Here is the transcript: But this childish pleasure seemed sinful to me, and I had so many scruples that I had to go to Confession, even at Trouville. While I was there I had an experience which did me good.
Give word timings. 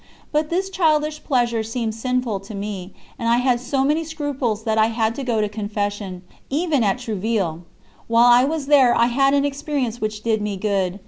But 0.31 0.49
this 0.49 0.71
childish 0.71 1.23
pleasure 1.23 1.61
seemed 1.61 1.93
sinful 1.93 2.39
to 2.39 2.55
me, 2.55 2.91
and 3.19 3.29
I 3.29 3.37
had 3.37 3.59
so 3.59 3.83
many 3.85 4.03
scruples 4.03 4.63
that 4.63 4.79
I 4.79 4.87
had 4.87 5.13
to 5.13 5.23
go 5.23 5.41
to 5.41 5.47
Confession, 5.47 6.23
even 6.49 6.83
at 6.83 6.97
Trouville. 6.97 7.61
While 8.07 8.31
I 8.31 8.43
was 8.43 8.65
there 8.65 8.95
I 8.95 9.05
had 9.13 9.35
an 9.35 9.45
experience 9.45 10.01
which 10.01 10.23
did 10.23 10.41
me 10.41 10.57
good. 10.57 10.99